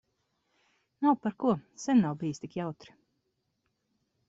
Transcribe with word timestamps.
Nav 1.07 1.17
par 1.25 1.35
ko. 1.43 1.51
Sen 1.85 2.03
nav 2.07 2.17
bijis 2.23 2.43
tik 2.45 2.59
jautri. 2.63 2.99